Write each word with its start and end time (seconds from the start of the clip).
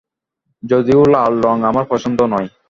যদিও 0.63 1.01
লাল 1.13 1.33
রং 1.45 1.57
আমার 1.69 1.85
পছন্দ 1.91 2.19
নয়। 2.33 2.47